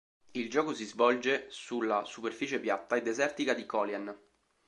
Il 0.33 0.49
gioco 0.49 0.73
si 0.73 0.85
svolge 0.85 1.45
sulla 1.51 2.03
superficie 2.05 2.59
piatta 2.59 2.95
e 2.95 3.03
desertica 3.03 3.53
di 3.53 3.67
Colian. 3.67 4.17